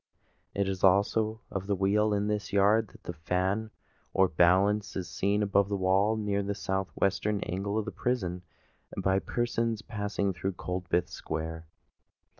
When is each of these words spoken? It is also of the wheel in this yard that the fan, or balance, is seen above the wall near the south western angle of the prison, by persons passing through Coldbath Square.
It 0.55 0.67
is 0.67 0.83
also 0.83 1.41
of 1.51 1.67
the 1.67 1.75
wheel 1.75 2.11
in 2.11 2.25
this 2.25 2.51
yard 2.51 2.87
that 2.87 3.03
the 3.03 3.13
fan, 3.13 3.69
or 4.15 4.27
balance, 4.27 4.95
is 4.95 5.07
seen 5.07 5.43
above 5.43 5.69
the 5.69 5.77
wall 5.77 6.17
near 6.17 6.41
the 6.41 6.55
south 6.55 6.89
western 6.95 7.39
angle 7.41 7.77
of 7.77 7.85
the 7.85 7.91
prison, 7.91 8.41
by 8.97 9.19
persons 9.19 9.83
passing 9.83 10.33
through 10.33 10.53
Coldbath 10.53 11.07
Square. 11.09 11.67